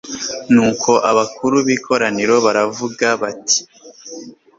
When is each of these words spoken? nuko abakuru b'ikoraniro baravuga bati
nuko 0.53 0.91
abakuru 1.11 1.55
b'ikoraniro 1.65 2.35
baravuga 2.45 3.07
bati 3.21 3.59